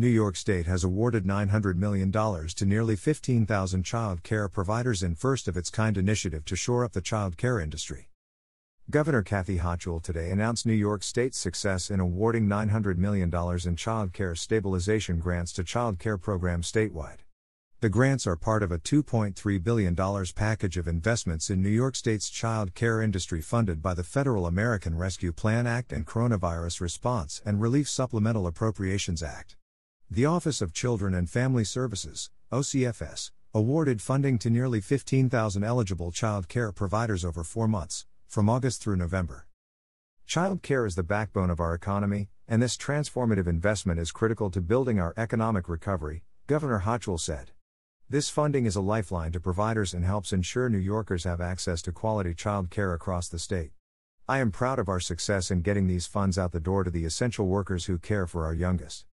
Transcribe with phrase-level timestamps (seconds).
[0.00, 5.46] New York State has awarded $900 million to nearly 15,000 child care providers in first
[5.46, 8.08] of its kind initiative to shore up the child care industry.
[8.88, 13.30] Governor Kathy Hochul today announced New York State's success in awarding $900 million
[13.66, 17.18] in child care stabilization grants to child care programs statewide.
[17.80, 19.94] The grants are part of a $2.3 billion
[20.34, 24.96] package of investments in New York State's child care industry funded by the Federal American
[24.96, 29.56] Rescue Plan Act and Coronavirus Response and Relief Supplemental Appropriations Act.
[30.12, 36.48] The Office of Children and Family Services, OCFS, awarded funding to nearly 15,000 eligible child
[36.48, 39.46] care providers over four months, from August through November.
[40.26, 44.60] Child care is the backbone of our economy, and this transformative investment is critical to
[44.60, 47.52] building our economic recovery, Governor Hochul said.
[48.08, 51.92] This funding is a lifeline to providers and helps ensure New Yorkers have access to
[51.92, 53.70] quality child care across the state.
[54.28, 57.04] I am proud of our success in getting these funds out the door to the
[57.04, 59.06] essential workers who care for our youngest.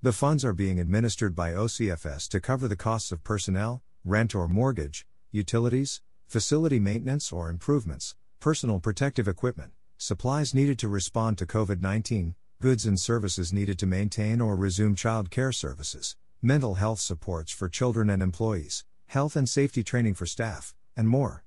[0.00, 4.46] The funds are being administered by OCFS to cover the costs of personnel, rent or
[4.46, 11.80] mortgage, utilities, facility maintenance or improvements, personal protective equipment, supplies needed to respond to COVID
[11.80, 17.50] 19, goods and services needed to maintain or resume child care services, mental health supports
[17.50, 21.42] for children and employees, health and safety training for staff, and more.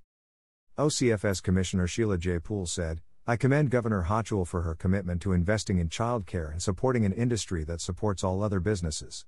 [0.78, 2.38] OCFS Commissioner Sheila J.
[2.40, 7.06] Poole said, I commend Governor Hochul for her commitment to investing in childcare and supporting
[7.06, 9.28] an industry that supports all other businesses.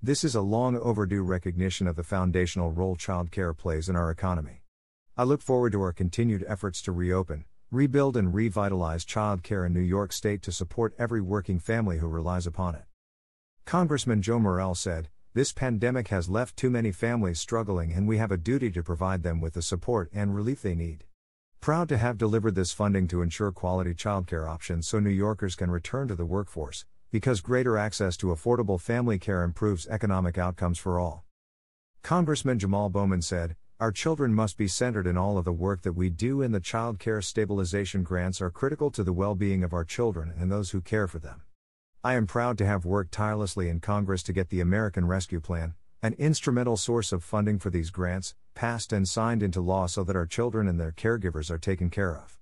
[0.00, 4.62] This is a long overdue recognition of the foundational role childcare plays in our economy.
[5.14, 9.80] I look forward to our continued efforts to reopen, rebuild, and revitalize childcare in New
[9.80, 12.84] York State to support every working family who relies upon it.
[13.66, 18.32] Congressman Joe Morelle said, This pandemic has left too many families struggling, and we have
[18.32, 21.04] a duty to provide them with the support and relief they need.
[21.64, 25.70] Proud to have delivered this funding to ensure quality childcare options so New Yorkers can
[25.70, 30.98] return to the workforce, because greater access to affordable family care improves economic outcomes for
[30.98, 31.24] all.
[32.02, 35.94] Congressman Jamal Bowman said, Our children must be centered in all of the work that
[35.94, 39.72] we do, and the child care stabilization grants are critical to the well being of
[39.72, 41.44] our children and those who care for them.
[42.04, 45.72] I am proud to have worked tirelessly in Congress to get the American Rescue Plan,
[46.04, 50.14] an instrumental source of funding for these grants, passed and signed into law so that
[50.14, 52.36] our children and their caregivers are taken care of.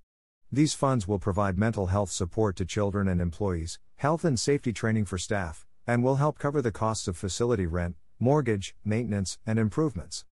[0.51, 5.05] These funds will provide mental health support to children and employees, health and safety training
[5.05, 10.25] for staff, and will help cover the costs of facility rent, mortgage, maintenance, and improvements.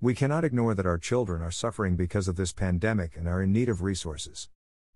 [0.00, 3.50] We cannot ignore that our children are suffering because of this pandemic and are in
[3.50, 4.48] need of resources.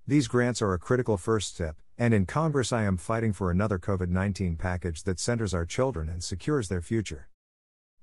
[0.07, 3.81] These grants are a critical first step, and in Congress I am fighting for another
[3.81, 7.27] COVID 19 package that centers our children and secures their future.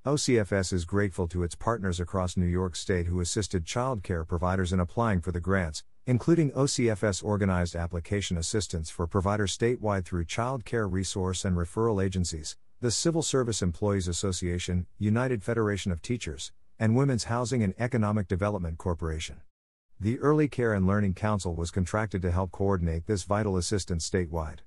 [0.07, 4.71] OCFS is grateful to its partners across New York State who assisted child care providers
[4.71, 10.63] in applying for the grants, including OCFS organized application assistance for providers statewide through child
[10.63, 16.95] care resource and referral agencies, the Civil Service Employees Association, United Federation of Teachers, and
[16.95, 19.41] Women's Housing and Economic Development Corporation.
[19.99, 24.59] The Early Care and Learning Council was contracted to help coordinate this vital assistance statewide.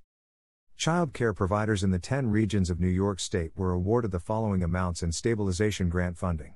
[0.81, 4.63] Child care providers in the 10 regions of New York State were awarded the following
[4.63, 6.55] amounts in stabilization grant funding